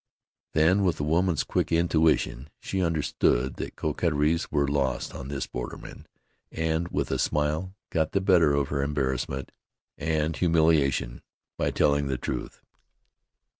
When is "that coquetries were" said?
3.57-4.67